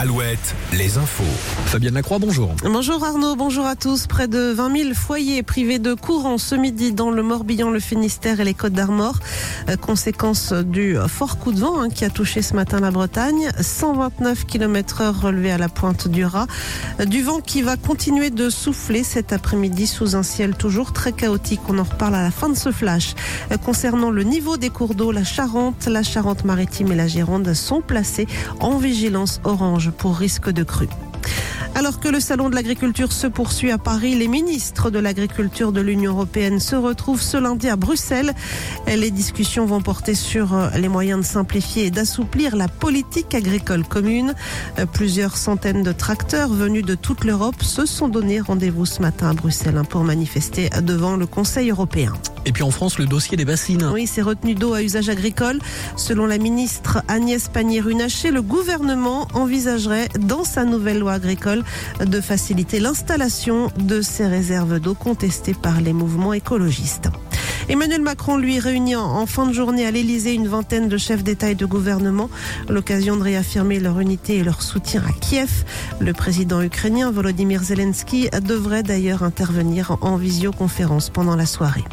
Alouette, 0.00 0.54
les 0.72 0.96
infos. 0.96 1.24
Fabienne 1.66 1.92
Lacroix, 1.92 2.18
bonjour. 2.18 2.54
Bonjour 2.64 3.04
Arnaud, 3.04 3.36
bonjour 3.36 3.66
à 3.66 3.76
tous. 3.76 4.06
Près 4.06 4.28
de 4.28 4.50
20 4.50 4.78
000 4.84 4.94
foyers 4.94 5.42
privés 5.42 5.78
de 5.78 5.92
courant 5.92 6.38
ce 6.38 6.54
midi 6.54 6.94
dans 6.94 7.10
le 7.10 7.22
Morbihan, 7.22 7.68
le 7.68 7.80
Finistère 7.80 8.40
et 8.40 8.44
les 8.44 8.54
Côtes 8.54 8.72
d'Armor. 8.72 9.18
Euh, 9.68 9.76
Conséquence 9.76 10.54
du 10.54 10.96
fort 11.06 11.38
coup 11.38 11.52
de 11.52 11.60
vent 11.60 11.82
hein, 11.82 11.90
qui 11.90 12.06
a 12.06 12.08
touché 12.08 12.40
ce 12.40 12.54
matin 12.54 12.80
la 12.80 12.90
Bretagne. 12.90 13.50
129 13.60 14.46
km 14.46 15.02
heure 15.02 15.20
relevés 15.20 15.52
à 15.52 15.58
la 15.58 15.68
pointe 15.68 16.08
du 16.08 16.24
Raz. 16.24 16.46
Euh, 17.00 17.04
Du 17.04 17.20
vent 17.22 17.40
qui 17.40 17.60
va 17.60 17.76
continuer 17.76 18.30
de 18.30 18.48
souffler 18.48 19.04
cet 19.04 19.34
après-midi 19.34 19.86
sous 19.86 20.16
un 20.16 20.22
ciel 20.22 20.54
toujours 20.54 20.94
très 20.94 21.12
chaotique. 21.12 21.60
On 21.68 21.78
en 21.78 21.84
reparle 21.84 22.14
à 22.14 22.22
la 22.22 22.30
fin 22.30 22.48
de 22.48 22.56
ce 22.56 22.72
flash. 22.72 23.14
Euh, 23.52 23.58
Concernant 23.58 24.10
le 24.10 24.22
niveau 24.22 24.56
des 24.56 24.70
cours 24.70 24.94
d'eau, 24.94 25.12
la 25.12 25.24
Charente, 25.24 25.86
la 25.86 26.02
Charente-Maritime 26.02 26.90
et 26.90 26.96
la 26.96 27.06
Gironde 27.06 27.52
sont 27.52 27.82
placés 27.82 28.26
en 28.60 28.78
vigilance 28.78 29.42
orange 29.44 29.89
pour 29.90 30.16
risque 30.16 30.50
de 30.50 30.62
crue. 30.62 30.88
Alors 31.74 32.00
que 32.00 32.08
le 32.08 32.20
salon 32.20 32.50
de 32.50 32.54
l'agriculture 32.54 33.12
se 33.12 33.26
poursuit 33.26 33.70
à 33.70 33.78
Paris, 33.78 34.14
les 34.14 34.28
ministres 34.28 34.90
de 34.90 34.98
l'agriculture 34.98 35.72
de 35.72 35.80
l'Union 35.80 36.12
européenne 36.12 36.58
se 36.58 36.74
retrouvent 36.76 37.22
ce 37.22 37.36
lundi 37.36 37.68
à 37.68 37.76
Bruxelles. 37.76 38.34
Les 38.86 39.10
discussions 39.10 39.66
vont 39.66 39.80
porter 39.80 40.14
sur 40.14 40.54
euh, 40.54 40.68
les 40.76 40.88
moyens 40.88 41.20
de 41.20 41.24
simplifier 41.24 41.86
et 41.86 41.90
d'assouplir 41.90 42.56
la 42.56 42.68
politique 42.68 43.34
agricole 43.34 43.84
commune. 43.84 44.34
Euh, 44.78 44.86
Plusieurs 44.86 45.36
centaines 45.36 45.82
de 45.82 45.92
tracteurs 45.92 46.50
venus 46.50 46.84
de 46.84 46.96
toute 46.96 47.24
l'Europe 47.24 47.62
se 47.62 47.86
sont 47.86 48.08
donné 48.08 48.40
rendez-vous 48.40 48.84
ce 48.84 49.00
matin 49.00 49.30
à 49.30 49.34
Bruxelles 49.34 49.76
hein, 49.78 49.84
pour 49.84 50.02
manifester 50.02 50.70
devant 50.82 51.16
le 51.16 51.26
Conseil 51.26 51.70
européen. 51.70 52.12
Et 52.46 52.52
puis 52.52 52.62
en 52.62 52.70
France, 52.70 52.98
le 52.98 53.06
dossier 53.06 53.36
des 53.36 53.44
bassines. 53.44 53.84
Oui, 53.92 54.06
ces 54.06 54.22
retenues 54.22 54.54
d'eau 54.54 54.72
à 54.74 54.82
usage 54.82 55.08
agricole. 55.08 55.58
Selon 55.96 56.26
la 56.26 56.38
ministre 56.38 57.02
Agnès 57.08 57.48
Pannier-Runacher, 57.48 58.30
le 58.30 58.42
gouvernement 58.42 59.28
envisagerait, 59.34 60.08
dans 60.18 60.44
sa 60.44 60.64
nouvelle 60.64 60.98
loi 61.00 61.12
agricole, 61.12 61.62
de 62.04 62.20
faciliter 62.20 62.80
l'installation 62.80 63.70
de 63.78 64.00
ces 64.00 64.26
réserves 64.26 64.80
d'eau 64.80 64.94
contestées 64.94 65.54
par 65.54 65.80
les 65.80 65.92
mouvements 65.92 66.32
écologistes. 66.32 67.08
Emmanuel 67.68 68.00
Macron, 68.02 68.36
lui, 68.36 68.58
réunit 68.58 68.96
en- 68.96 69.26
fin 69.26 69.46
de 69.46 69.52
journée 69.52 69.86
à 69.86 69.90
l'Elysée 69.92 70.32
une 70.34 70.48
vingtaine 70.48 70.88
de 70.88 70.98
chefs 70.98 71.22
d'État 71.22 71.50
et 71.50 71.54
de 71.54 71.66
gouvernement. 71.66 72.28
L'occasion 72.68 73.16
de 73.16 73.22
réaffirmer 73.22 73.78
leur 73.78 74.00
unité 74.00 74.38
et 74.38 74.42
leur 74.44 74.62
soutien 74.62 75.04
à 75.08 75.12
Kiev. 75.12 75.64
Le 76.00 76.12
président 76.12 76.62
ukrainien 76.62 77.10
Volodymyr 77.12 77.62
Zelensky 77.62 78.28
devrait 78.42 78.82
d'ailleurs 78.82 79.22
intervenir 79.22 79.98
en 80.00 80.16
visioconférence 80.16 81.10
pendant 81.10 81.36
la 81.36 81.46
soirée. 81.46 81.84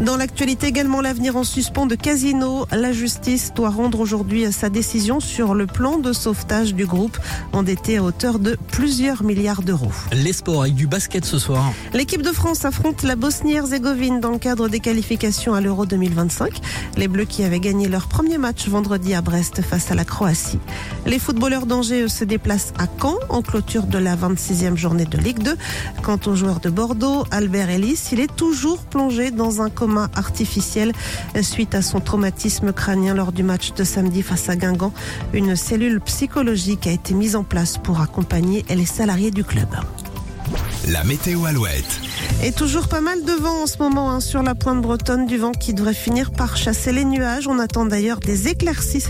Dans 0.00 0.16
l'actualité 0.16 0.66
également, 0.66 1.00
l'avenir 1.00 1.36
en 1.36 1.44
suspens 1.44 1.86
de 1.86 1.94
Casino. 1.94 2.66
La 2.72 2.92
justice 2.92 3.52
doit 3.54 3.68
rendre 3.68 4.00
aujourd'hui 4.00 4.50
sa 4.50 4.68
décision 4.68 5.20
sur 5.20 5.54
le 5.54 5.66
plan 5.66 5.98
de 5.98 6.12
sauvetage 6.12 6.74
du 6.74 6.86
groupe 6.86 7.18
endetté 7.52 7.98
à 7.98 8.02
hauteur 8.02 8.38
de 8.38 8.56
plusieurs 8.72 9.22
milliards 9.22 9.62
d'euros. 9.62 9.92
Les 10.12 10.32
sports 10.32 10.62
avec 10.62 10.74
du 10.74 10.86
basket 10.86 11.24
ce 11.24 11.38
soir. 11.38 11.72
L'équipe 11.92 12.22
de 12.22 12.32
France 12.32 12.64
affronte 12.64 13.02
la 13.02 13.16
Bosnie-Herzégovine 13.16 14.18
dans 14.18 14.30
le 14.30 14.38
cadre 14.38 14.68
des 14.68 14.80
qualifications 14.80 15.54
à 15.54 15.60
l'Euro 15.60 15.86
2025. 15.86 16.52
Les 16.96 17.06
Bleus 17.06 17.26
qui 17.26 17.44
avaient 17.44 17.60
gagné 17.60 17.88
leur 17.88 18.08
premier 18.08 18.38
match 18.38 18.68
vendredi 18.68 19.14
à 19.14 19.20
Brest 19.20 19.62
face 19.62 19.90
à 19.90 19.94
la 19.94 20.04
Croatie. 20.04 20.58
Les 21.06 21.18
footballeurs 21.18 21.66
d'Angers 21.66 22.08
se 22.08 22.24
déplacent 22.24 22.72
à 22.78 22.86
Caen 23.00 23.18
en 23.28 23.42
clôture 23.42 23.84
de 23.84 23.98
la 23.98 24.16
26e 24.16 24.76
journée 24.76 25.04
de 25.04 25.18
Ligue 25.18 25.42
2. 25.42 25.54
Quant 26.02 26.18
au 26.26 26.34
joueur 26.34 26.60
de 26.60 26.70
Bordeaux, 26.70 27.24
Albert 27.30 27.70
Ellis, 27.70 28.08
il 28.10 28.20
est 28.20 28.34
toujours 28.34 28.78
plongé 28.78 29.30
dans 29.30 29.60
un 29.62 29.70
coma 29.70 29.91
artificiel 30.14 30.92
suite 31.42 31.74
à 31.74 31.82
son 31.82 32.00
traumatisme 32.00 32.72
crânien 32.72 33.14
lors 33.14 33.32
du 33.32 33.42
match 33.42 33.72
de 33.74 33.84
samedi 33.84 34.22
face 34.22 34.48
à 34.48 34.56
Guingamp. 34.56 34.92
Une 35.32 35.56
cellule 35.56 36.00
psychologique 36.00 36.86
a 36.86 36.90
été 36.90 37.14
mise 37.14 37.36
en 37.36 37.44
place 37.44 37.78
pour 37.78 38.00
accompagner 38.00 38.64
les 38.68 38.86
salariés 38.86 39.30
du 39.30 39.44
club. 39.44 39.68
La 40.88 41.04
météo 41.04 41.44
Alouette. 41.44 42.00
Et 42.42 42.50
toujours 42.50 42.88
pas 42.88 43.00
mal 43.00 43.24
de 43.24 43.32
vent 43.32 43.62
en 43.62 43.66
ce 43.66 43.78
moment 43.78 44.10
hein, 44.10 44.20
sur 44.20 44.42
la 44.42 44.54
pointe 44.54 44.82
bretonne, 44.82 45.26
du 45.26 45.38
vent 45.38 45.52
qui 45.52 45.74
devrait 45.74 45.94
finir 45.94 46.32
par 46.32 46.56
chasser 46.56 46.92
les 46.92 47.04
nuages. 47.04 47.46
On 47.46 47.58
attend 47.58 47.84
d'ailleurs 47.84 48.18
des 48.18 48.48
éclaircies 48.48 49.00